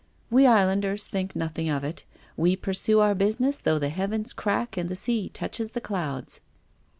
""We 0.31 0.47
islanders 0.47 1.05
think 1.05 1.35
nothing 1.35 1.69
of 1.69 1.83
it. 1.83 2.05
We 2.35 2.55
pursue 2.55 3.01
our 3.01 3.13
business 3.13 3.59
though 3.59 3.77
the 3.77 3.89
heavens 3.89 4.33
crack 4.33 4.75
and 4.75 4.89
the 4.89 4.95
sea 4.95 5.29
touches 5.29 5.73
the 5.73 5.79
clouds." 5.79 6.41